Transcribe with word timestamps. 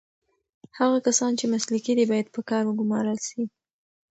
هغه 0.79 0.97
کسان 1.07 1.31
چې 1.39 1.45
مسلکي 1.53 1.93
دي 1.97 2.05
باید 2.11 2.27
په 2.35 2.41
کار 2.49 2.63
وګمـارل 2.67 3.17
سي. 3.27 3.41